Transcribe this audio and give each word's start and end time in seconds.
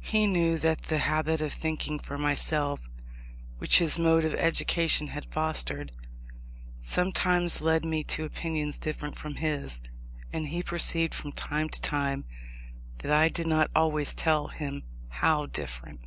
He 0.00 0.26
knew 0.26 0.56
that 0.60 0.84
the 0.84 0.96
habit 0.96 1.42
of 1.42 1.52
thinking 1.52 1.98
for 1.98 2.16
myself, 2.16 2.80
which 3.58 3.80
his 3.80 3.98
mode 3.98 4.24
of 4.24 4.32
education 4.32 5.08
had 5.08 5.30
fostered, 5.30 5.92
sometimes 6.80 7.60
led 7.60 7.84
me 7.84 8.02
to 8.04 8.24
opinions 8.24 8.78
different 8.78 9.18
from 9.18 9.34
his, 9.34 9.82
and 10.32 10.46
he 10.48 10.62
perceived 10.62 11.12
from 11.12 11.32
time 11.32 11.68
to 11.68 11.82
time 11.82 12.24
that 13.00 13.12
I 13.12 13.28
did 13.28 13.46
not 13.46 13.70
always 13.76 14.14
tell 14.14 14.46
him 14.48 14.84
how 15.10 15.44
different. 15.44 16.00